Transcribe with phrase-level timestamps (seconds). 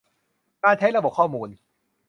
[0.63, 1.49] การใช้ระบบข้อมูล